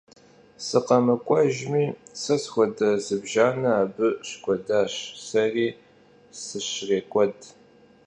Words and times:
Sıkhemık'uejjmi, 0.67 1.85
se 2.21 2.35
sxuede 2.41 2.89
zıbjjane 3.05 3.71
abı 3.81 4.07
şık'uedaş, 4.27 4.93
seri 5.27 5.67
sışrêk'ued. 6.43 7.39